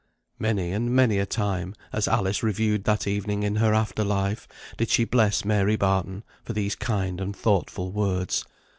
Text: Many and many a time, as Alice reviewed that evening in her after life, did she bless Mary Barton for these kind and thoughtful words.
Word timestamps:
Many 0.39 0.71
and 0.71 0.89
many 0.89 1.19
a 1.19 1.27
time, 1.27 1.75
as 1.93 2.07
Alice 2.07 2.41
reviewed 2.41 2.85
that 2.85 3.05
evening 3.05 3.43
in 3.43 3.57
her 3.57 3.71
after 3.75 4.03
life, 4.03 4.47
did 4.75 4.89
she 4.89 5.03
bless 5.05 5.45
Mary 5.45 5.75
Barton 5.75 6.23
for 6.43 6.53
these 6.53 6.73
kind 6.73 7.21
and 7.21 7.35
thoughtful 7.35 7.91
words. 7.91 8.43